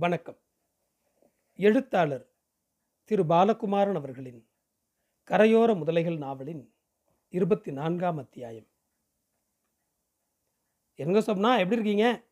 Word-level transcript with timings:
வணக்கம். 0.00 0.38
எழுத்தாளர் 1.56 2.32
திரு 3.04 3.22
பாலகுமாரன் 3.22 3.94
அவர்களின் 3.94 4.48
கரையோர 5.26 5.74
முதலைகள் 5.74 6.16
நாவலின் 6.16 6.74
இருபத்தி 7.28 7.72
நான்காம் 7.72 8.18
அத்தியாயம். 8.18 8.66
எங்க 10.94 11.18
சொப்னா 11.18 11.58
எப்படி 11.58 11.80
இருக்கீங்க? 11.80 12.24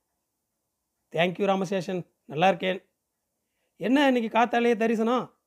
Thank you 1.11 1.49
Ramaseshan. 1.51 2.07
நல்லா 2.25 2.49
இருக்கேன். 2.49 2.89
என்ன 3.77 4.07
இன்னைக்கு 4.07 4.39
காத்தாலேயே 4.39 4.77
தரிசனம்? 4.77 5.39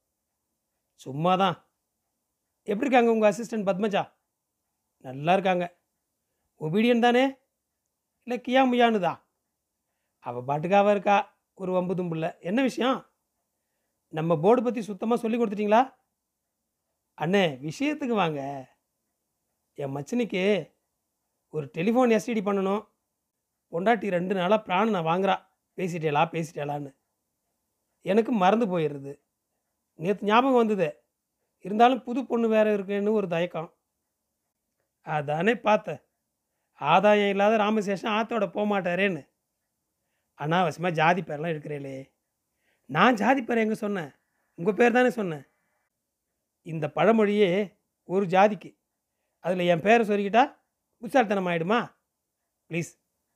சும்மா 0.95 1.35
தான் 1.35 1.67
எப்படி 2.63 2.89
இருக்காங்க 2.89 3.11
உங்கள் 3.11 3.31
அசிஸ்டன்ட் 3.31 3.67
பத்மஜா? 3.69 4.13
நல்லா 4.97 5.33
இருக்காங்க. 5.33 5.77
ஒபீடியன் 6.59 7.01
தானே? 7.01 7.35
இல்லை 8.23 8.41
கியா 8.47 8.73
முயானுதா 8.73 9.21
அவள் 10.19 10.59
பாட்டுக்காக 10.59 10.91
இருக்கா? 10.91 11.38
ஒரு 11.59 11.71
வம்பு 11.71 11.95
பிள்ளை. 11.95 12.29
என்ன 12.39 12.61
விஷயம்? 12.61 13.11
நம்ம 14.07 14.39
போர்டு 14.39 14.63
பற்றி 14.63 14.81
சுத்தமாக 14.81 15.21
சொல்லி 15.21 15.37
கொடுத்துட்டீங்களா? 15.37 15.93
அண்ணே 17.21 17.69
விஷயத்துக்கு 17.69 18.13
வாங்க. 18.13 18.67
என் 19.73 19.95
மச்சனிக்கு 19.95 20.75
ஒரு 21.49 21.69
டெலிஃபோன் 21.73 22.19
எஸ்டிடி 22.19 22.41
பண்ணணும். 22.45 22.87
பொண்டாட்டி 23.71 24.09
ரெண்டு 24.09 24.35
நாளாக 24.35 24.63
பிரான் 24.63 24.89
நான் 24.89 25.05
வாங்குறா. 25.05 25.47
பேசிட்டேலா 25.75 26.23
பேசிட்டேலான்னு 26.33 26.97
எனக்கு 28.01 28.31
மறந்து 28.31 28.77
போயிடுறது. 28.77 29.19
நேற்று 29.93 30.27
ஞாபகம் 30.27 30.55
வந்தது. 30.55 31.03
இருந்தாலும் 31.59 32.03
புது 32.03 32.25
பொண்ணு 32.25 32.47
வேறு 32.47 32.73
இருக்குன்னு 32.73 33.11
ஒரு 33.11 33.27
தயக்கம். 33.27 33.77
அதானே 35.01 35.55
பார்த்தேன். 35.55 36.01
ஆதாயம் 36.73 37.29
இல்லாத 37.29 37.57
ராமசேஷன் 37.57 38.15
ஆத்தோட 38.17 38.51
போக 38.51 38.65
மாட்டாரேன்னு 38.65 39.28
அனாவசியமாக 40.39 40.97
ஜாதி 40.99 41.21
பேரெலாம் 41.21 41.53
எடுக்கிறீங்களே 41.53 41.97
நான் 42.89 43.19
ஜாதி 43.21 43.41
பேர் 43.47 43.61
எங்கே 43.63 43.77
சொன்னேன்? 43.85 44.11
உங்கள் 44.59 44.77
பேர் 44.79 44.95
தானே 44.97 45.09
சொன்னேன். 45.17 45.43
இந்த 46.65 46.85
பழமொழியே 46.97 47.49
ஒரு 48.09 48.25
ஜாதிக்கு. 48.35 48.69
அதில் 49.45 49.69
என் 49.73 49.85
பேரை 49.87 50.03
சொல்லிக்கிட்டா 50.09 50.43
புத்தால்தனம் 51.01 51.49
ஆகிடுமா 51.51 51.79
ப்ளீஸ் 52.69 52.89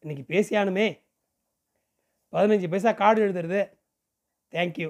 இன்னைக்கு 0.04 0.24
பேசியானுமே. 0.34 0.88
பதினஞ்சு 2.34 2.68
பைசா 2.74 2.92
கார்டு 3.02 3.20
எழுதுறது. 3.26 3.62
தேங்க்யூ 4.54 4.90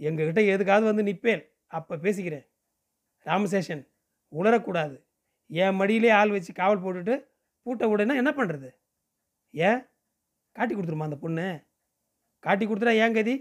எங்ககிட்ட 0.00 0.40
எதுக்காவது 0.54 0.86
வந்து 0.90 1.06
நிற்பேன் 1.08 1.42
அப்போ 1.76 1.94
பேசிக்கிறேன். 2.04 2.46
ராமசேஷன் 3.26 3.82
உணரக்கூடாது 4.32 4.96
என் 5.50 5.78
மடியிலே 5.80 6.10
ஆள் 6.20 6.34
வச்சு 6.34 6.52
காவல் 6.60 6.82
போட்டுட்டு 6.84 7.14
பூட்டை 7.66 7.86
உடனே 7.92 8.14
என்ன 8.22 8.30
பண்ணுறது 8.38 8.68
ஏன்? 9.54 9.80
காட்டி 10.56 10.74
கொடுத்துருமா 10.74 11.08
அந்த 11.08 11.18
பொண்ணு? 11.24 11.46
காட்டி 12.44 12.64
கொடுத்துட்டா 12.66 12.94
ஏன் 13.04 13.16
கதி? 13.18 13.34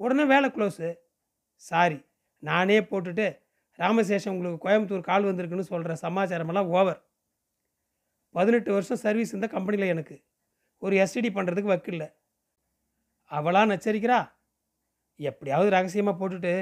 உடனே 0.00 0.24
வேலை 0.32 0.48
க்ளோஸு 0.50 0.88
சாரி 1.68 1.98
நானே 2.42 2.78
போட்டுட்டு 2.90 3.26
ராமசேஷன் 3.78 4.34
உங்களுக்கு 4.34 4.64
கோயம்புத்தூர் 4.64 5.08
கால் 5.10 5.28
வந்திருக்குன்னு 5.28 5.70
சொல்கிற 5.70 5.94
சமாச்சாரமெல்லாம் 6.02 6.70
ஓவர் 6.78 7.00
பதினெட்டு 8.34 8.70
வருஷம் 8.72 9.02
சர்வீஸ் 9.04 9.34
இந்த 9.36 9.46
கம்பெனியில் 9.54 9.92
எனக்கு. 9.94 10.16
ஒரு 10.84 10.94
எஸ்டிடி 11.02 11.30
பண்ணுறதுக்கு 11.36 11.72
வக்கில்ல. 11.72 12.04
அவளாக 13.30 13.70
நச்சரிக்கிறா? 13.72 14.18
எப்படியாவது 15.20 15.68
ரகசியமாக 15.70 16.16
போட்டுட்டு 16.20 16.52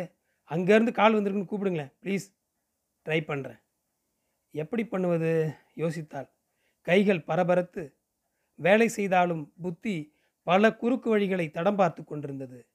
அங்கேருந்து 0.51 0.93
கால் 0.93 1.17
வந்திருக்குன்னு 1.17 1.51
கூப்பிடுங்களேன். 1.53 1.93
ப்ளீஸ் 2.03 2.27
ட்ரை 3.07 3.21
பண்ணுறேன் 3.31 3.61
எப்படி 4.55 4.83
பண்ணுவது? 4.93 5.33
யோசித்தாள். 5.83 6.29
கைகள் 6.87 7.21
பரபரத்து. 7.31 7.85
வேலை 8.55 8.89
செய்தாலும் 8.89 9.53
புத்தி 9.63 10.15
பல 10.43 10.77
குறுக்கு 10.77 11.19
வழிகளை 11.19 11.51
தடம் 11.51 11.77
பார்த்து 11.77 12.05
கொண்டிருந்தது. 12.05 12.67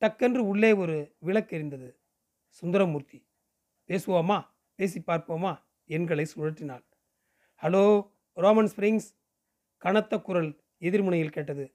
டக்கென்று 0.00 0.42
உள்ளே 0.52 0.72
ஒரு 0.72 1.16
விளக்கெறிந்தது 1.24 1.90
சுந்தரமூர்த்தி 2.46 3.26
பேசுவோமா? 3.88 4.46
பேசி 4.74 5.02
பார்ப்போமா? 5.06 5.52
எண்களை 5.86 6.26
சுழற்றினாள். 6.36 6.84
ஹலோ 7.62 8.10
ரோமன் 8.32 8.70
ஸ்ப்ரிங்ஸ் 8.76 9.08
கனத்த 9.78 10.18
குரல் 10.18 10.50
எதிர்முனையில் 10.80 11.34
கேட்டது. 11.36 11.74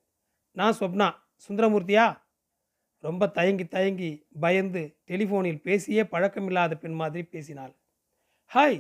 நான் 0.52 0.78
சொப்னா 0.80 1.14
சுந்தரமூர்த்தியா? 1.48 2.06
ரொம்ப 3.00 3.28
தயங்கி 3.28 3.68
தயங்கி 3.68 4.28
பயந்து 4.40 4.98
டெலிஃபோனில் 5.08 5.62
பேசியே 5.62 6.04
பழக்கமில்லாத 6.04 6.76
பெண் 6.76 6.94
மாதிரி 6.94 7.24
பேசினாள். 7.28 7.74
ஹாய் 8.54 8.80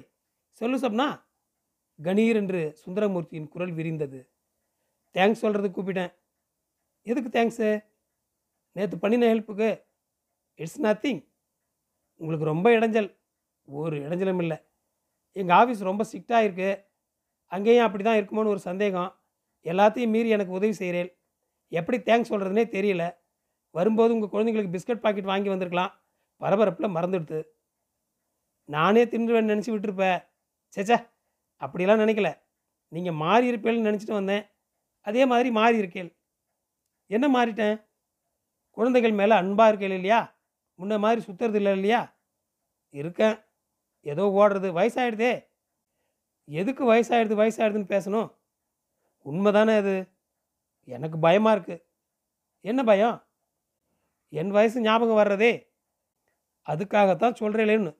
சொல்லு 0.51 0.77
சொப்னா 0.79 1.07
கணீர் 2.03 2.35
என்று 2.35 2.61
சுந்தரமூர்த்தியின் 2.85 3.47
குரல் 3.47 3.71
விரிந்தது. 3.71 4.19
தேங்க்ஸ் 5.15 5.43
சொல்கிறதுக்கு 5.43 5.77
கூப்பிட்டேன். 5.77 6.11
எதுக்கு 7.07 7.29
தேங்க்ஸு 7.35 7.69
நேற்று 8.75 8.97
பண்ணின 9.03 9.27
ஹெல்ப்புக்கு 9.31 9.69
இட்ஸ் 10.59 10.79
நத்திங் 10.85 11.21
உங்களுக்கு 12.21 12.51
ரொம்ப 12.53 12.67
இடைஞ்சல். 12.77 13.09
ஒரு 13.67 13.95
இடைஞ்சலும் 14.05 14.41
இல்லை. 14.43 14.57
எங்கள் 15.39 15.57
ஆஃபீஸ் 15.59 15.87
ரொம்ப 15.89 16.03
ஸ்ட்ரிக்டாக 16.09 16.45
இருக்குது 16.47 16.81
அங்கேயும் 17.55 17.85
அப்படி 17.87 18.03
தான் 18.03 18.19
இருக்குமோன்னு 18.19 18.53
ஒரு 18.53 18.61
சந்தேகம். 18.69 19.11
எல்லாத்தையும் 19.65 20.13
மீறி 20.15 20.29
எனக்கு 20.35 20.57
உதவி 20.59 20.75
செய்கிறேன் 20.81 21.09
எப்படி 21.71 21.97
தேங்க்ஸ் 22.07 22.31
சொல்கிறதுனே 22.31 22.65
தெரியல. 22.75 23.03
வரும்போது 23.75 24.13
உங்கள் 24.15 24.31
குழந்தைங்களுக்கு 24.33 24.73
பிஸ்கட் 24.75 25.03
பாக்கெட் 25.05 25.31
வாங்கி 25.31 25.49
வந்திருக்கலாம். 25.53 25.93
பரபரப்பில் 26.41 26.95
மறந்துடுது 26.95 27.39
நானே 28.75 29.03
தின்றுவேன்னு 29.11 29.51
நினச்சி 29.53 29.71
விட்டுருப்பேன் 29.73 30.19
சேச்சா 30.75 30.97
அப்படிலாம் 31.61 32.03
நினைக்கல. 32.03 32.29
நீங்கள் 32.91 33.19
மாறி 33.23 33.45
இருப்பேன்னு 33.51 33.87
நினச்சிட்டு 33.89 34.17
வந்தேன். 34.19 34.43
அதே 35.07 35.25
மாதிரி 35.25 35.49
மாறி 35.51 35.81
இருக்கேள். 35.81 36.09
என்ன 37.05 37.25
மாறிட்டேன்? 37.27 37.77
குழந்தைகள் 38.77 39.11
மேலே 39.11 39.33
அன்பாக 39.35 39.69
இருக்கேள் 39.71 39.97
இல்லையா? 39.97 40.21
முன்ன 40.79 40.99
மாதிரி 40.99 41.21
சுற்றுறது 41.27 41.55
இல்லை 41.55 41.73
இல்லையா? 41.73 42.01
இருக்கேன். 42.89 43.37
ஏதோ 44.05 44.23
ஓடுறது. 44.39 44.67
வயசாயிடுதே. 44.79 45.31
எதுக்கு 46.45 46.83
வயசாயிடுது 46.93 47.35
வயசாயிடுதுன்னு 47.41 47.93
பேசணும்? 47.95 48.29
உண்மை 49.21 49.51
தானே 49.51 49.75
அது? 49.75 49.95
எனக்கு 50.87 51.17
பயமாக 51.19 51.55
இருக்குது 51.55 51.83
என்ன 52.61 52.83
பயம்? 52.83 53.17
என் 54.29 54.51
வயசு 54.51 54.81
ஞாபகம் 54.81 55.19
வர்றதே. 55.21 55.53
அதுக்காகத்தான் 56.67 57.39
சொல்கிறேன்னு 57.41 57.91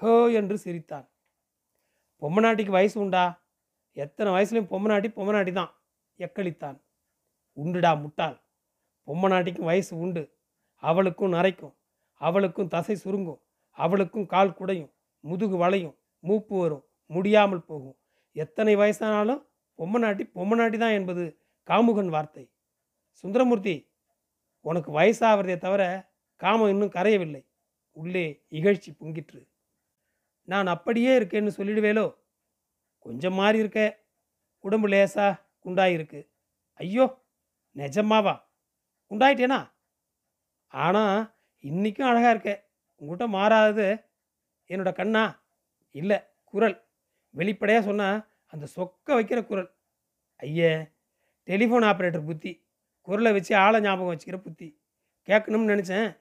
ஹோ 0.00 0.12
என்று 0.40 0.58
சிரித்தான். 0.58 1.06
பொம்மநாட்டிக்கு 2.22 2.70
வயசு 2.70 2.96
உண்டா? 3.00 3.24
எத்தனை 3.92 4.28
வயசுலையும் 4.32 4.72
பொம்மநாட்டி 4.72 5.08
பொம்மநாட்டி 5.18 5.52
தான். 5.52 5.72
எக்களித்தான். 6.18 6.82
உண்டுடா 7.56 8.00
முட்டாள். 8.00 8.42
பொம்மை 9.02 9.30
நாட்டிக்கும் 9.30 9.64
வயசு 9.64 9.98
உண்டு. 9.98 10.36
அவளுக்கும் 10.74 11.32
நரைக்கும். 11.32 11.74
அவளுக்கும் 12.12 12.68
தசை 12.68 12.96
சுருங்கும். 12.96 13.40
அவளுக்கும் 13.70 14.26
கால் 14.26 14.50
குடையும். 14.50 14.92
முதுகு 15.20 15.56
வளையும். 15.56 15.98
மூப்பு 16.18 16.60
வரும். 16.60 16.86
முடியாமல் 17.06 17.64
போகும். 17.64 17.98
எத்தனை 18.32 18.76
வயசானாலும் 18.76 19.46
பொம்மநாட்டி 19.78 20.30
பொம்மநாட்டி 20.34 20.78
தான் 20.78 20.90
என்பது 20.90 21.38
காமுகன் 21.66 22.08
வார்த்தை. 22.08 22.52
சுந்தரமூர்த்தி 23.10 23.90
உனக்கு 24.60 25.00
வயசாகிறதே 25.00 25.56
தவிர 25.56 26.12
காமம் 26.36 26.68
இன்னும் 26.68 26.90
கரையவில்லை. 26.90 27.46
உள்ளே 27.90 28.44
இகழ்ச்சி 28.50 28.96
பொங்கிற்று. 29.00 29.48
நான் 30.42 30.66
அப்படியே 30.66 31.18
இருக்கேன்னு 31.18 31.50
சொல்லிடுவேலோ? 31.56 32.16
கொஞ்சம் 32.98 33.34
மாறி 33.34 33.58
இருக்க. 33.58 34.04
உடம்பு 34.58 34.88
லேசா? 34.88 35.41
குண்டாயிருக்கு. 35.64 36.28
ஐயோ 36.72 37.24
நிஜமாவா? 37.76 38.42
குண்டாயிட்டேனா? 39.10 39.72
ஆனால் 40.66 41.34
இன்றைக்கும் 41.60 42.06
அழகாக 42.06 42.30
இருக்க. 42.30 42.70
உங்கள்கிட்ட 43.00 43.28
மாறாதது 43.28 44.10
என்னோட 44.68 44.92
கண்ணா? 44.92 45.44
இல்லை 45.90 46.18
குரல். 46.44 46.84
வெளிப்படையாக 47.30 47.86
சொன்னால் 47.86 48.30
அந்த 48.46 48.66
சொக்க 48.76 49.06
வைக்கிற 49.06 49.46
குரல். 49.46 49.74
ஐயே 50.38 50.92
டெலிஃபோன் 51.46 51.86
ஆப்ரேட்டர் 51.90 52.24
புத்தி. 52.24 52.66
குரலை 53.00 53.32
வச்சு 53.32 53.56
ஆளை 53.56 53.80
ஞாபகம் 53.80 54.16
வச்சுக்கிற 54.16 54.36
புத்தி. 54.36 54.80
கேட்கணும்னு 55.26 55.72
நினச்சேன். 55.74 56.18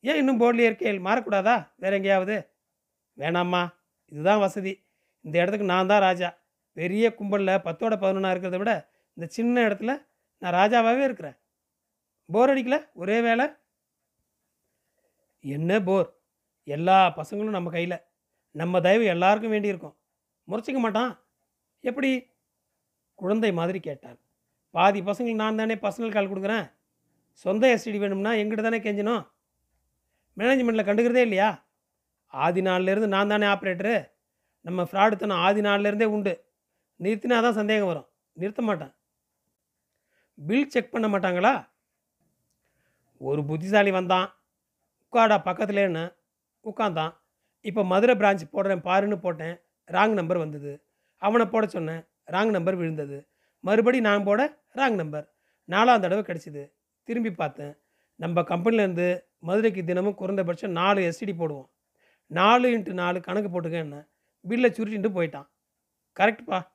ஏன் 0.00 0.16
இன்னும் 0.16 0.40
போர்டில் 0.40 0.68
இருக்கே? 0.68 0.90
மாறக்கூடாதா? 1.08 1.68
வேற 1.76 1.96
எங்கேயாவது? 1.96 2.50
வேணாம்மா. 3.18 3.74
இதுதான் 4.08 4.38
வசதி. 4.38 4.84
இந்த 5.20 5.38
இடத்துக்கு 5.38 5.66
நான் 5.66 5.86
தான் 5.86 6.00
ராஜா. 6.00 6.41
பெரிய 6.72 7.14
கும்பலில் 7.14 7.62
பத்தோட 7.62 7.96
பதினொன்றா 7.96 8.32
இருக்கிறத 8.34 8.58
விட 8.58 8.90
இந்த 9.14 9.30
சின்ன 9.30 9.68
இடத்துல 9.68 10.06
நான் 10.38 10.52
ராஜாவாகவே 10.52 11.04
இருக்கிறேன். 11.04 11.36
போர் 12.26 12.50
அடிக்கல? 12.50 12.88
ஒரே 12.94 13.20
வேலை 13.20 13.48
என்ன 15.40 15.80
போர்? 15.82 16.14
எல்லா 16.64 17.14
பசங்களும் 17.16 17.48
நம்ம 17.48 17.70
கையில். 17.70 18.00
நம்ம 18.50 18.80
தயவு 18.80 19.04
எல்லாருக்கும் 19.04 19.50
வேண்டியிருக்கும். 19.50 19.96
முறைச்சிக்க 20.48 20.78
மாட்டான். 20.78 21.20
எப்படி? 21.80 22.30
குழந்தை 23.14 23.52
மாதிரி 23.52 23.80
கேட்டான். 23.80 24.18
பாதி 24.70 25.00
பசங்களுக்கு 25.00 25.34
நான் 25.34 25.56
தானே 25.56 25.74
பர்சனல் 25.74 26.12
கால் 26.12 26.30
கொடுக்குறேன். 26.30 26.72
சொந்த 27.32 27.80
எஸ்டிடி 27.80 27.98
வேணும்னா 27.98 28.32
எங்கிட்ட 28.32 28.62
தானே 28.62 28.78
கெஞ்சணும்? 28.78 29.30
மேனேஜ்மெண்ட்டில் 30.36 30.86
கண்டுக்கிறதே 30.86 31.20
இல்லையா? 31.20 31.66
ஆதி 32.26 32.60
நாள்லேருந்து 32.60 33.06
நான் 33.06 33.28
தானே 33.28 33.46
ஆப்ரேட்டரு. 33.46 34.10
நம்ம 34.60 34.82
ஃப்ராடுத்தனம் 34.82 35.32
ஆதி 35.32 35.60
நாள்லேருந்தே 35.60 36.04
உண்டு. 36.04 36.44
நிறுத்தினா 37.02 37.42
தான் 37.42 37.52
சந்தேகம் 37.52 37.86
வரும். 37.86 38.08
நிறுத்த 38.32 38.62
மாட்டேன். 38.62 38.94
பில் 40.46 40.68
செக் 40.68 40.90
பண்ண 40.90 41.08
மாட்டாங்களா? 41.08 41.68
ஒரு 43.18 43.44
புத்திசாலி 43.44 43.90
வந்தான். 43.90 44.34
உட்காடா 45.00 45.42
பக்கத்துலேன்னு 45.42 46.14
உட்காந்தான் 46.64 47.16
இப்போ 47.60 47.84
மதுரை 47.84 48.14
பிரான்ச் 48.14 48.48
போடுறேன் 48.52 48.84
பாருன்னு 48.88 49.16
போட்டேன். 49.16 49.60
ராங் 49.86 50.12
நம்பர் 50.12 50.38
வந்தது. 50.38 50.84
அவனை 51.16 51.46
போட 51.46 51.66
சொன்னேன். 51.66 52.04
ராங் 52.26 52.50
நம்பர் 52.50 52.74
விழுந்தது. 52.74 53.28
மறுபடி 53.60 54.00
நான் 54.00 54.24
போட 54.24 54.58
ராங் 54.74 54.94
நம்பர் 54.94 55.34
நாலாம் 55.68 56.00
தடவை 56.00 56.18
கிடச்சிது. 56.18 56.72
திரும்பி 57.02 57.30
பார்த்தேன். 57.30 57.76
நம்ம 58.16 58.40
கம்பெனிலேருந்து 58.40 59.24
மதுரைக்கு 59.38 59.84
தினமும் 59.84 60.14
குறைந்தபட்சம் 60.14 60.70
நாலு 60.70 61.00
எஸ்டிடி 61.00 61.28
போடுவோம். 61.28 61.70
நாலு 62.26 62.78
இன்ட்டு 62.78 62.92
நாலு 62.92 63.20
கணக்கு 63.20 63.48
போட்டுக்கேன்னு 63.50 64.08
பில்லை 64.40 64.70
சுருட்டின்ட்டு 64.70 65.10
போயிட்டான். 65.14 65.48
கரெக்ட்ப்பா 66.20 66.71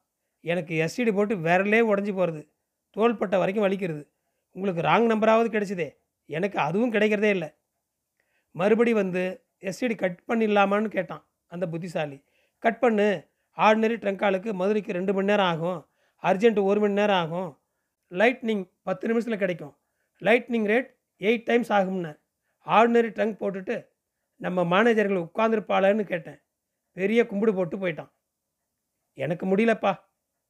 எனக்கு 0.48 0.76
எஸ்டிடி 0.82 1.14
போட்டு 1.14 1.36
விரலே 1.36 1.80
உடஞ்சி 1.82 2.14
போகிறது 2.14 2.52
தோள்பட்ட 2.98 3.38
வரைக்கும் 3.38 3.66
வலிக்கிறது. 3.66 4.08
உங்களுக்கு 4.52 4.82
ராங் 4.82 5.12
நம்பராவது 5.12 5.50
கிடைச்சிதே. 5.50 5.98
எனக்கு 6.26 6.60
அதுவும் 6.60 6.94
கிடைக்கிறதே 6.94 7.30
இல்லை. 7.30 7.54
மறுபடி 8.52 8.94
வந்து 8.94 9.46
எஸ்டிடி 9.62 9.96
கட் 9.96 10.24
பண்ணிடலாமான்னு 10.28 10.86
கேட்டான் 10.86 11.28
அந்த 11.48 11.68
புத்திசாலி. 11.68 12.24
கட் 12.60 12.80
பண்ணு. 12.80 13.28
ஆர்டினரி 13.58 13.98
ட்ரங்காலுக்கு 13.98 14.54
மதுரைக்கு 14.54 14.92
ரெண்டு 14.92 15.14
மணி 15.14 15.26
நேரம் 15.26 15.46
ஆகும். 15.46 15.88
அர்ஜென்ட் 16.24 16.64
ஒரு 16.64 16.80
மணி 16.80 16.94
நேரம் 16.94 17.16
ஆகும். 17.16 17.60
லைட்னிங் 18.10 18.72
பத்து 18.82 19.08
நிமிஷத்தில் 19.08 19.40
கிடைக்கும். 19.40 19.78
லைட்னிங் 20.20 20.68
ரேட் 20.74 20.90
எயிட் 21.20 21.46
டைம்ஸ் 21.46 21.74
ஆகும்னு. 21.74 22.20
ஆர்டினரி 22.66 23.10
ட்ரங்க் 23.10 23.40
போட்டுட்டு 23.40 23.88
நம்ம 24.36 24.64
மேனேஜர்கள் 24.64 25.30
உட்காந்துருப்பாளன்னு 25.34 26.04
கேட்டேன். 26.04 26.40
பெரிய 26.92 27.26
கும்பிடு 27.26 27.54
போட்டு 27.54 27.78
போயிட்டான். 27.78 28.12
எனக்கு 29.14 29.46
முடியலப்பா. 29.46 30.06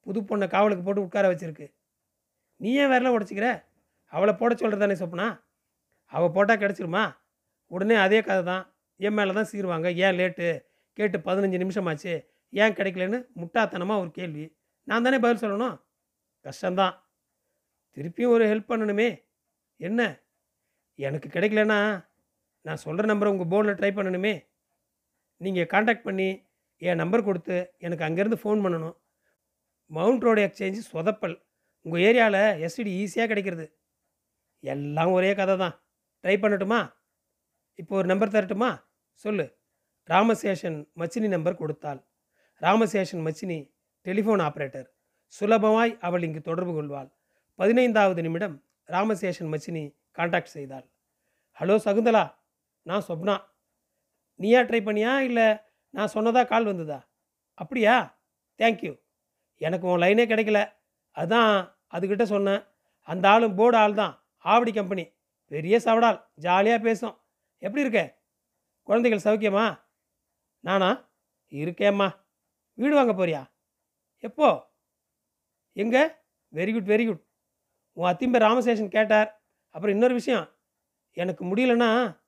புது 0.08 0.22
பொண்ணை 0.22 0.48
காவலுக்கு 0.48 0.84
போட்டு 0.84 1.02
உட்கார 1.02 1.32
வச்சிருக்கு. 1.32 1.74
நீ 2.56 2.74
ஏன் 2.74 2.90
விரல 2.90 3.10
உடச்சிக்கிற? 3.18 3.64
அவளை 4.06 4.34
போட 4.34 4.54
சொல்கிறதானே 4.54 4.96
சொப்பனா? 4.98 5.42
அவள் 6.06 6.30
போட்டால் 6.30 6.58
கிடச்சிருமா? 6.58 7.16
உடனே 7.66 7.96
அதே 7.96 8.22
கதை 8.22 8.44
தான். 8.44 8.76
என் 8.96 9.14
மேலே 9.14 9.34
தான் 9.34 9.48
சீருவாங்க. 9.52 9.96
ஏன் 9.96 10.18
லேட்டு? 10.18 10.64
கேட்டு 10.94 11.18
பதினஞ்சு 11.18 11.60
நிமிஷமாச்சு. 11.64 12.26
ஏன் 12.50 12.74
கிடைக்கலன்னு 12.74 13.26
முட்டாத்தனமாக 13.36 14.00
ஒரு 14.00 14.12
கேள்வி. 14.12 14.58
நான் 14.84 15.04
தானே 15.04 15.20
பதில் 15.20 15.50
சொல்லணும்? 15.50 15.82
கஷ்டந்தான் 16.44 16.94
திருப்பியும் 17.96 18.28
ஒரு 18.28 18.46
ஹெல்ப் 18.46 18.72
பண்ணணுமே. 18.72 19.24
என்ன? 19.78 20.20
எனக்கு 20.96 21.30
கிடைக்கலன்னா 21.30 22.08
நான் 22.62 22.76
சொல்கிற 22.76 23.14
நம்பரை 23.14 23.26
உங்கள் 23.26 23.50
போர்டில் 23.52 23.78
ட்ரை 23.78 24.00
பண்ணணுமே. 24.00 24.48
நீங்கள் 25.38 25.66
காண்டாக்ட் 25.66 26.04
பண்ணி 26.04 26.48
என் 26.78 26.96
நம்பர் 26.96 27.24
கொடுத்து 27.24 27.74
எனக்கு 27.78 28.06
அங்கேருந்து 28.06 28.40
ஃபோன் 28.44 28.64
பண்ணணும். 28.66 28.96
மவுண்ட் 29.90 30.22
ரோடு 30.22 30.42
எக்ஸ்சேஞ்சு 30.48 30.82
சொதப்பல். 30.92 31.44
உங்கள் 31.82 32.02
ஏரியாவில் 32.02 32.42
எஸ்டிடி 32.66 32.94
ஈஸியாக 33.02 33.26
கிடைக்கிறது. 33.26 33.80
எல்லாம் 34.60 35.12
ஒரே 35.12 35.36
கதை 35.36 35.58
தான் 35.58 35.84
ட்ரை 36.24 36.36
பண்ணட்டுமா? 36.44 36.94
இப்போ 37.76 37.96
ஒரு 37.96 38.08
நம்பர் 38.08 38.30
தரட்டுமா? 38.30 38.84
சொல்லு. 39.12 39.58
ராமசேஷன் 40.10 40.90
மச்சினி 40.96 41.28
நம்பர் 41.28 41.56
கொடுத்தாள். 41.56 42.08
ராமசேஷன் 42.62 43.24
மச்சினி 43.28 43.74
டெலிஃபோன் 44.06 44.44
ஆப்ரேட்டர் 44.48 44.88
சுலபமாய் 45.40 46.00
அவள் 46.00 46.24
இங்கு 46.24 46.42
தொடர்பு 46.42 46.74
கொள்வாள். 46.74 47.10
பதினைந்தாவது 47.56 48.22
நிமிடம் 48.22 48.66
ராமசேஷன் 48.88 49.50
மச்சினி 49.54 49.98
காண்டாக்ட் 50.12 50.48
செய்தாள். 50.48 50.86
ஹலோ 51.60 51.76
சகுந்தலா. 51.86 52.36
நான் 52.82 53.04
சொப்னா. 53.08 53.36
நீயா 54.36 54.62
ட்ரை 54.62 54.82
பண்ணியா? 54.88 55.20
இல்லை 55.20 55.58
நான் 55.90 56.12
சொன்னதா 56.14 56.48
கால் 56.48 56.66
வந்ததா? 56.66 57.00
அப்படியா? 57.54 58.22
தேங்க்யூ 58.58 59.06
எனக்கு 59.58 59.88
உன் 59.88 60.00
லைனே 60.00 60.26
கிடைக்கல. 60.26 60.74
அதான் 61.16 61.74
அதுக்கிட்ட 61.92 62.24
சொன்னேன். 62.24 62.64
அந்த 63.02 63.30
ஆளும் 63.30 63.56
போர்டு 63.56 63.78
ஆள் 63.78 63.94
தான். 63.94 64.24
ஆவடி 64.44 64.74
கம்பெனி 64.74 65.12
பெரிய 65.46 65.78
சவடால். 65.78 66.26
ஜாலியாக 66.36 66.84
பேசும். 66.84 67.22
எப்படி 67.58 67.82
இருக்க? 67.82 68.22
குழந்தைகள் 68.84 69.38
சௌக்கியமா? 69.38 69.82
நானா? 70.60 71.10
இருக்கேம்மா. 71.50 72.20
வீடு 72.74 72.96
வாங்க 72.96 73.14
போறியா? 73.14 73.52
எப்போ? 74.18 74.74
எங்கே? 75.74 76.08
வெரி 76.54 76.74
குட் 76.74 76.90
வெரி 76.90 77.06
குட் 77.06 77.24
உன் 77.92 78.12
அத்திம்பேர் 78.12 78.46
ராமசேஷன் 78.46 78.88
கேட்டார். 78.88 79.44
அப்புறம் 79.70 79.96
இன்னொரு 79.96 80.14
விஷயம். 80.14 80.50
எனக்கு 81.12 81.46
முடியலன்னா 81.46 82.20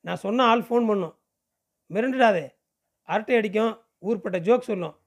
நான் 0.00 0.16
சொன்ன 0.16 0.44
ஆள் 0.44 0.60
ஃபோன் 0.60 0.86
பண்ணும். 0.86 1.18
மிரண்டுடாதே. 1.90 2.54
அரட்டை 3.02 3.36
அடிக்கும். 3.36 3.84
ஊர்பட்ட 4.02 4.38
ஜோக் 4.40 4.60
சொல்லும். 4.60 4.98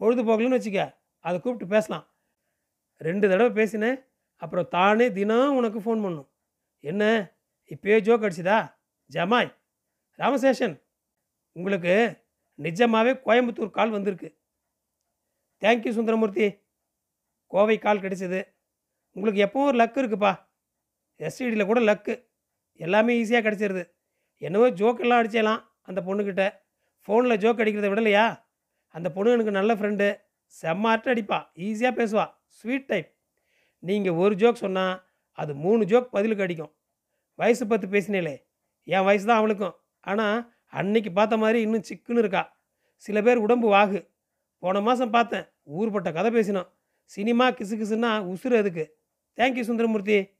பொழுதுபோக்கலன்னு 0.00 0.58
வச்சுக்க. 0.60 0.99
அதை 1.20 1.40
கூப்பிட்டு 1.40 1.74
பேசலாம். 1.74 2.06
ரெண்டு 2.98 3.28
தடவை 3.28 3.52
பேசினேன். 3.52 4.04
அப்புறம் 4.36 4.68
தானே 4.68 5.12
தினம் 5.12 5.56
உனக்கு 5.56 5.78
ஃபோன் 5.78 6.02
பண்ணும். 6.02 6.28
என்ன? 6.80 7.32
இப்பயே 7.68 7.98
ஜோக் 8.06 8.24
அடிச்சுதா? 8.26 8.74
ஜமாய் 9.12 9.54
ராமசேஷன் 10.18 10.82
உங்களுக்கு 11.52 12.24
நிஜமாகவே 12.54 13.12
கோயம்புத்தூர் 13.12 13.70
கால் 13.70 13.90
வந்திருக்கு. 13.90 14.38
தேங்க்யூ 15.60 15.90
சுந்தரமூர்த்தி. 15.90 16.46
கோவை 17.46 17.78
கால் 17.78 17.98
கிடைச்சிது. 17.98 18.40
உங்களுக்கு 19.12 19.44
எப்பவும் 19.44 19.66
ஒரு 19.66 19.78
லக்கு 19.84 20.06
இருக்குப்பா. 20.06 20.32
எஸ்டிடியில் 21.18 21.66
கூட 21.66 21.80
லக்கு 21.80 22.26
எல்லாமே 22.74 23.22
ஈஸியாக 23.22 23.42
கிடச்சிருது. 23.46 23.90
என்னவோ 24.36 24.70
ஜோக்கெல்லாம் 24.70 25.20
அடிச்சிடலாம் 25.22 25.62
அந்த 25.82 26.00
பொண்ணுக்கிட்ட 26.00 26.44
ஃபோனில் 27.06 27.40
ஜோக் 27.42 27.60
அடிக்கிறத 27.62 27.88
விடலையா? 27.92 28.42
அந்த 28.88 29.10
பொண்ணு 29.10 29.32
எனக்கு 29.32 29.50
நல்ல 29.50 29.74
ஃப்ரெண்டு 29.74 30.28
செம்ம 30.62 30.80
அரட்டை 30.80 31.12
அடிப்பா. 31.12 31.38
ஈஸியாக 31.54 31.96
பேசுவா. 32.00 32.34
ஸ்வீட் 32.46 32.86
டைப் 32.86 33.14
நீங்கள் 33.78 34.12
ஒரு 34.12 34.34
ஜோக் 34.34 34.52
சொன்னால் 34.52 35.08
அது 35.32 35.54
மூணு 35.54 35.84
ஜோக் 35.84 36.10
பதிலுக்கு 36.10 36.42
அடிக்கும். 36.42 36.74
வயசு 37.34 37.66
பத்து 37.66 37.86
பேசினேலே. 37.86 38.42
என் 38.84 39.04
வயசு 39.04 39.26
தான் 39.26 39.38
அவளுக்கும். 39.38 39.74
ஆனால் 40.00 40.54
அன்னைக்கு 40.66 41.12
பார்த்த 41.12 41.36
மாதிரி 41.36 41.60
இன்னும் 41.60 41.82
சிக்குன்னு 41.88 42.18
இருக்கா. 42.18 42.58
சில 42.96 43.22
பேர் 43.22 43.36
உடம்பு 43.36 43.72
வாகு. 43.72 44.08
போன 44.58 44.80
மாதம் 44.80 45.10
பார்த்தேன். 45.10 45.44
ஊர்பட்ட 45.78 46.12
கதை 46.12 46.34
பேசினோம். 46.34 46.68
சினிமா 47.04 47.50
கிசு 47.50 47.76
கிசுன்னா 47.82 48.10
உசுறு 48.32 48.56
அதுக்கு. 48.56 48.98
Thank you 49.36 49.62
Sundaramoorthy. 49.62 50.30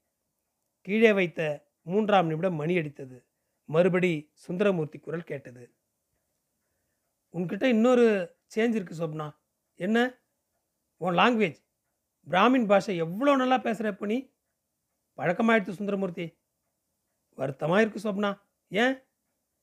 கீழே 0.81 1.13
வைத்த 1.13 1.69
மூன்றாம் 1.81 2.27
நிமிடம் 2.27 2.55
மணி 2.55 2.77
அடித்தது. 2.77 3.23
மறுபடி 3.65 4.29
சுந்தரமூர்த்தி 4.33 4.99
குரல் 4.99 5.23
கேட்டது. 5.23 5.73
உன்கிட்ட 7.33 7.63
இன்னொரு 7.63 8.35
சேஞ்ச் 8.55 8.79
இருக்குது 8.79 8.99
சொப்னா. 8.99 9.39
என்ன? 9.85 9.99
உன் 10.97 11.13
லாங்குவேஜ் 11.13 11.59
பிராமின் 12.27 12.65
பாஷை 12.65 12.97
எவ்வளோ 12.97 13.35
நல்லா 13.35 13.57
பேசுகிற 13.57 13.89
இப்போ 13.89 14.05
நீ? 14.05 14.33
பழக்கமாயிடுச்சு 15.17 15.77
சுந்தரமூர்த்தி. 15.77 16.37
வருத்தமாக 17.33 17.81
இருக்கு 17.81 17.99
சொப்னா. 17.99 18.41
ஏன்? 18.67 19.03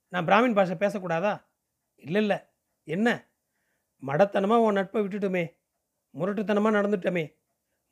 நான் 0.09 0.27
பிராமின் 0.27 0.55
பாஷை 0.55 0.77
பேசக்கூடாதா? 0.81 1.45
இல்லை 1.97 2.21
இல்லை 2.23 2.39
என்ன? 2.85 3.09
மடத்தனமாக 4.03 4.61
உன் 4.61 4.73
நட்பை 4.73 5.03
விட்டுட்டுமே. 5.03 5.45
முரட்டுத்தனமாக 6.15 6.77
நடந்துட்டோமே. 6.79 7.25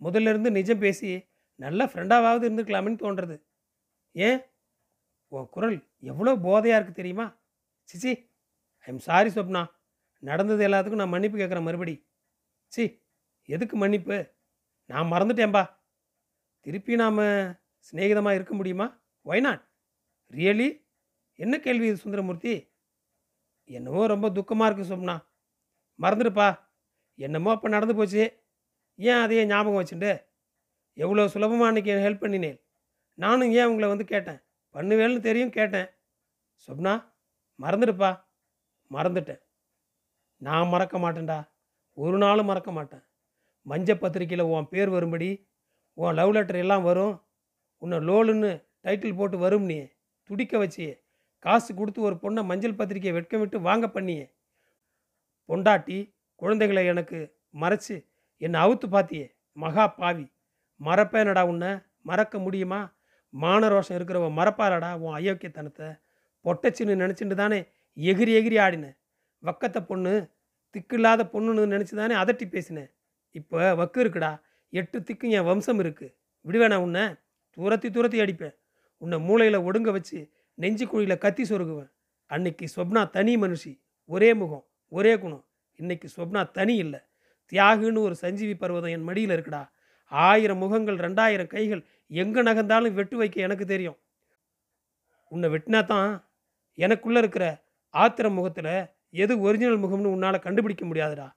முதல்ல 0.00 0.28
இருந்து 0.28 0.50
நிஜம் 0.50 0.78
பேசி 0.78 1.28
நல்ல 1.54 1.84
ஃப்ரெண்டாவது 1.84 2.44
இருந்துக்கலாமேன்னு 2.48 3.02
தோன்றது. 3.04 3.36
ஏன்? 4.12 4.40
உன் 5.28 5.48
குரல் 5.48 5.76
எவ்வளோ 5.98 6.34
போதையாக 6.36 6.78
இருக்குது 6.78 6.94
தெரியுமா? 6.94 7.26
சிச்சி 7.88 8.10
ஐ 8.78 8.86
எம் 8.86 8.98
சாரி 8.98 9.30
சொப்னா. 9.30 9.62
நடந்தது 10.18 10.68
எல்லாத்துக்கும் 10.68 11.02
நான் 11.02 11.08
மன்னிப்பு 11.08 11.38
கேட்குறேன் 11.38 11.66
மறுபடி. 11.68 12.05
சி 12.76 12.84
எதுக்கு 13.48 13.76
மன்னிப்பு? 13.76 14.16
நான் 14.90 15.10
மறந்துட்டேன்பா. 15.12 15.62
திருப்பி 16.66 16.94
நாம் 17.02 17.20
சிநேகிதமாக 17.88 18.36
இருக்க 18.38 18.52
முடியுமா? 18.54 18.86
ஒய் 19.26 19.44
நாட் 19.46 19.62
ரியலி 20.36 20.68
என்ன 21.38 21.54
கேள்வி 21.66 21.86
இது 21.90 22.02
சுந்தரமூர்த்தி? 22.04 22.54
என்னவோ 23.76 24.02
ரொம்ப 24.12 24.26
துக்கமாக 24.38 24.68
இருக்குது 24.68 24.90
சொப்னா 24.92 25.16
மறந்துடுப்பா 26.04 26.48
என்னமோ 27.18 27.50
அப்போ 27.54 27.68
நடந்து 27.74 27.94
போச்சு. 27.98 28.24
ஏன் 28.98 29.22
அதையே 29.24 29.42
ஞாபகம் 29.52 29.80
வச்சுட்டு? 29.80 30.12
எவ்வளோ 31.02 31.28
சுலபமாக 31.34 31.70
அன்றைக்கி 31.70 31.92
ஹெல்ப் 32.06 32.24
பண்ணினேன். 32.24 32.58
நானும் 33.14 33.52
ஏன் 33.58 33.68
உங்களை 33.70 33.88
வந்து 33.88 34.06
கேட்டேன்? 34.12 34.40
பண்ணுவேல்னு 34.74 35.26
தெரியும் 35.28 35.56
கேட்டேன். 35.58 35.88
சொப்னா 36.66 36.94
மறந்துடுப்பா 37.58 38.10
மறந்துட்டேன். 38.90 39.42
நான் 40.46 40.72
மறக்க 40.74 40.96
மாட்டேன்டா. 41.04 41.38
ஒரு 41.96 42.18
நாளும் 42.18 42.44
மறக்க 42.44 42.72
மாட்டேன். 42.72 43.04
மஞ்ச 43.66 43.94
பத்திரிக்கையில் 43.94 44.50
உன் 44.52 44.68
பேர் 44.68 44.88
வரும்படி 44.88 45.48
உன் 45.94 46.14
லவ் 46.14 46.32
லெட்டர் 46.32 46.56
எல்லாம் 46.56 46.82
வரும். 46.82 47.14
உன்னை 47.82 47.98
லோலுன்னு 47.98 48.50
டைட்டில் 48.82 49.14
போட்டு 49.14 49.38
வரும் 49.38 49.62
நீ. 49.62 49.88
துடிக்க 50.22 50.58
வச்சியே. 50.58 50.92
காசு 51.38 51.74
கொடுத்து 51.74 52.00
ஒரு 52.00 52.16
பொண்ணை 52.22 52.44
மஞ்சள் 52.44 52.78
பத்திரிக்கையை 52.78 53.12
வெட்கம் 53.12 53.40
விட்டு 53.40 53.60
வாங்க 53.60 53.88
பண்ணியே. 53.88 54.26
பொண்டாட்டி 55.48 56.14
குழந்தைகளை 56.34 56.86
எனக்கு 56.86 57.18
மறைச்சு 57.60 57.96
என்னை 58.40 58.60
அவுத்து 58.60 58.86
பார்த்தியே 58.90 59.26
மகா 59.52 59.86
பாவி. 59.86 60.26
மறப்பேனடா 60.80 61.42
உன்னை. 61.42 61.78
மறக்க 62.02 62.38
முடியுமா? 62.38 62.94
மான 63.30 63.68
ரோஷம் 63.68 63.96
இருக்கிறவ 63.98 64.26
மறப்பாரடா 64.32 64.90
உன் 64.98 65.14
அயோக்கியத்தனத்தை. 65.14 65.88
பொட்டச்சின்னு 66.44 67.00
நினச்சிட்டு 67.02 67.34
தானே 67.34 67.58
எகிரி 67.96 68.32
எகிரி 68.40 68.58
ஆடினேன் 68.60 68.96
வக்கத்தை 69.42 69.80
பொண்ணு 69.86 70.12
திக்கில்லாத 70.76 71.24
பொண்ணுன்னு 71.32 71.72
நினச்சி 71.74 71.94
தானே 72.00 72.14
அதட்டி 72.14 72.46
பேசினேன். 72.48 72.90
இப்போ 73.30 73.74
வக்கு 73.74 73.98
இருக்குடா. 74.04 74.32
எட்டு 74.72 74.98
திக்கும் 75.00 75.30
என் 75.30 75.44
வம்சம் 75.44 75.80
இருக்குது 75.84 76.14
விடுவேணா 76.44 76.76
உன்னை. 76.76 77.04
துரத்தி 77.50 77.90
துரத்தி 77.90 78.18
அடிப்பேன். 78.20 78.54
உன்னை 79.02 79.18
மூளையில் 79.18 79.64
ஒடுங்க 79.68 79.90
வச்சு 79.90 80.18
நெஞ்சு 80.54 80.84
குழியில் 80.86 81.22
கத்தி 81.24 81.42
சொருகுவேன். 81.42 81.90
அன்னைக்கு 82.26 82.66
ஸ்வப்னா 82.74 83.10
தனி 83.10 83.36
மனுஷி. 83.36 83.72
ஒரே 84.04 84.34
முகம் 84.34 84.64
ஒரே 84.88 85.18
குணம். 85.18 85.44
இன்னைக்கு 85.78 86.08
ஸ்வப்னா 86.16 86.50
தனி 86.50 86.74
இல்லை. 86.76 87.00
தியாகுன்னு 87.52 88.00
ஒரு 88.00 88.14
சஞ்சீவி 88.14 88.54
பர்வதம் 88.56 88.94
என் 88.96 89.06
மடியில் 89.08 89.30
இருக்குடா. 89.30 89.62
ஆயிரம் 90.12 90.58
முகங்கள் 90.58 90.96
ரெண்டாயிரம் 90.96 91.46
கைகள் 91.46 91.82
எங்கே 92.06 92.42
நகர்ந்தாலும் 92.42 92.96
வெட்டு 92.98 93.16
வைக்க 93.16 93.40
எனக்கு 93.40 93.64
தெரியும். 93.64 93.98
உன்னை 95.32 95.48
வெட்டினா 95.48 95.84
தான் 95.84 96.10
எனக்குள்ளே 96.78 97.16
இருக்கிற 97.16 97.46
ஆத்திர 97.94 98.26
முகத்தில் 98.34 98.74
எது 99.16 99.40
ஒரிஜினல் 99.40 99.80
முகம்னு 99.80 100.12
உன்னால் 100.14 100.38
கண்டுபிடிக்க 100.38 100.84
முடியாதுடா. 100.86 101.28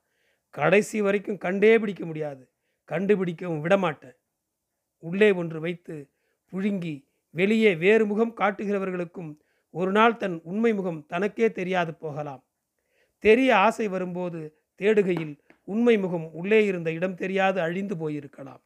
கடைசி 0.54 1.00
வரைக்கும் 1.00 1.38
கண்டே 1.38 1.78
பிடிக்க 1.78 2.06
முடியாது. 2.06 2.42
கண்டுபிடிக்கவும் 2.88 3.60
விடமாட்டேன். 3.60 4.16
உள்ளே 4.98 5.30
ஒன்று 5.30 5.60
வைத்து 5.60 5.96
புழுங்கி 6.52 6.94
வெளியே 7.30 7.74
வேறு 7.74 8.06
முகம் 8.06 8.36
காட்டுகிறவர்களுக்கும் 8.36 9.30
ஒரு 9.70 9.90
நாள் 9.92 10.16
தன் 10.16 10.40
உண்மை 10.42 10.74
முகம் 10.74 11.06
தனக்கே 11.06 11.52
தெரியாது 11.52 11.94
போகலாம். 11.94 12.42
தெரிய 13.18 13.56
ஆசை 13.56 13.88
வரும்போது 13.88 14.40
தேடுகையில் 14.78 15.34
உண்மை 15.64 15.98
முகம் 15.98 16.26
உள்ளே 16.32 16.64
இருந்த 16.64 16.92
இடம் 16.92 17.14
தெரியாது 17.14 17.60
அழிந்து 17.60 17.94
போயிருக்கலாம். 17.94 18.62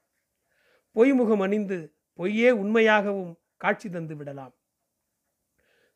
பொய் 0.93 1.13
முகம் 1.13 1.41
அணிந்து 1.41 1.79
பொய்யே 2.15 2.51
உண்மையாகவும் 2.51 3.33
காட்சி 3.57 3.89
தந்து 3.91 4.17
விடலாம். 4.17 4.55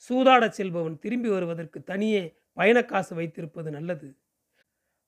சூதாடச் 0.09 0.57
செல்பவன் 0.59 0.99
திரும்பி 0.99 1.29
வருவதற்கு 1.29 1.83
தனியே 1.83 2.23
பயணக்காசு 2.59 3.15
வைத்திருப்பது 3.15 3.71
நல்லது. 3.71 4.09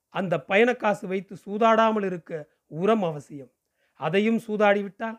அந்த 0.09 0.45
பயணக்காசு 0.49 1.07
வைத்து 1.07 1.35
சூதாடாமல் 1.45 2.04
இருக்க 2.04 2.49
உரம் 2.66 3.02
அவசியம். 3.02 3.52
அதையும் 3.95 4.40
சூதாடிவிட்டால் 4.47 5.19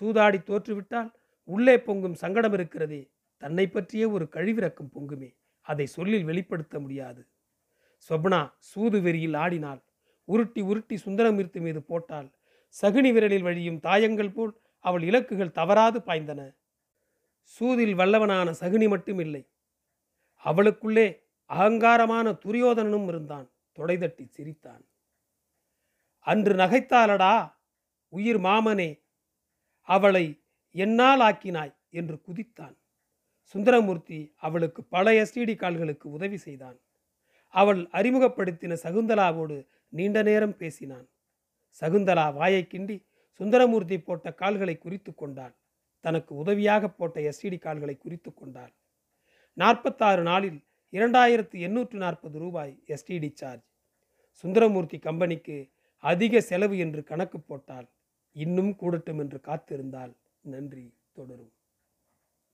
சூதாடி 0.00 0.38
தோற்றுவிட்டால் 0.38 1.10
உள்ளே 1.44 1.80
பொங்கும் 1.80 2.14
சங்கடம் 2.14 2.52
இருக்கிறதே. 2.52 3.10
தன்னை 3.36 3.66
பற்றிய 3.68 4.10
ஒரு 4.10 4.28
கழிவிறக்கம் 4.32 4.92
பொங்குமே. 4.94 5.36
அதை 5.60 5.86
சொல்லில் 5.86 6.24
வெளிப்படுத்த 6.24 6.78
முடியாது. 6.78 7.28
சொப்னா 8.08 8.52
சூது 8.58 9.00
வெறியில் 9.00 9.34
ஆடினாள் 9.34 9.80
உருட்டி 10.24 10.60
உருட்டி 10.60 10.96
சுந்தரமூர்த்தி 10.96 11.60
மீது 11.60 11.82
போட்டாள் 11.82 12.28
சகுனி 12.74 13.10
விரலில் 13.12 13.42
வழியும் 13.42 13.80
தாயங்கள் 13.80 14.32
போல் 14.32 14.52
அவள் 14.84 15.02
இலக்குகள் 15.02 15.50
தவறாது 15.50 15.98
பாய்ந்தன. 16.00 16.40
சூதில் 17.42 17.94
வல்லவனான 17.94 18.48
சகுனி 18.60 18.88
மட்டும் 18.88 19.18
இல்லை 19.18 19.42
அவளுக்குள்ளே 20.44 21.06
அகங்காரமான 21.50 22.32
துரியோதனனும் 22.32 23.08
இருந்தான். 23.08 23.50
தொடைதட்டி 23.78 24.28
சிரித்தான். 24.28 24.88
அன்று 26.18 26.54
நகைத்தாளடா 26.54 27.52
உயிர் 28.08 28.40
மாமனே 28.40 29.02
அவளை 29.80 30.42
என்னால் 30.70 31.20
ஆக்கினாய் 31.20 31.74
என்று 31.90 32.20
குதித்தான். 32.26 32.76
சுந்தரமூர்த்தி 33.42 34.34
அவளுக்கு 34.36 34.84
பல 34.84 35.12
எஸ்டிடி 35.12 35.56
கால்களுக்கு 35.56 36.10
உதவி 36.10 36.36
செய்தான். 36.36 36.78
அவள் 37.48 37.88
அறிமுகப்படுத்தின 37.92 38.76
சகுந்தலாவோடு 38.82 39.66
நீண்ட 39.88 40.22
நேரம் 40.22 40.56
பேசினான். 40.56 41.08
சகுந்தலா 41.80 42.34
வாயை 42.34 42.68
கிண்டி 42.70 43.06
சுந்தரமூர்த்தி 43.32 44.00
போட்ட 44.00 44.32
கால்களை 44.32 44.78
குறித்து 44.78 45.14
கொண்டாள். 45.14 45.56
தனக்கு 46.00 46.34
உதவியாக 46.34 46.88
போட்ட 46.88 47.20
எஸ்டிடி 47.20 47.58
கால்களை 47.58 47.96
குறித்து 47.96 48.34
கொண்டாள். 48.34 48.72
நாற்பத்தாறு 49.52 50.22
நாளில் 50.22 50.67
இரண்டாயிரத்து 50.92 51.56
எண்ணூற்று 51.58 51.98
நாற்பது 51.98 52.38
ரூபாய் 52.38 52.72
எஸ்டிடி 52.86 53.30
சார்ஜ் 53.34 53.64
சுந்தரமூர்த்தி 54.44 54.98
கம்பெனிக்கு 54.98 55.56
அதிக 56.04 56.40
செலவு 56.40 56.78
என்று 56.78 57.04
கணக்கு 57.04 57.40
போட்டால் 57.40 57.88
இன்னும் 58.36 58.76
கூடட்டும் 58.76 59.18
என்று 59.18 59.38
காத்திருந்தால் 59.40 60.12
நன்றி 60.40 60.86
தொடரும். 61.12 61.52